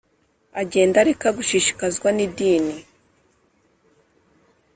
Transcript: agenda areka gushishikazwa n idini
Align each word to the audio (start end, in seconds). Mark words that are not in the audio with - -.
agenda 0.61 0.95
areka 0.99 1.27
gushishikazwa 1.37 2.07
n 2.15 2.19
idini 2.25 2.75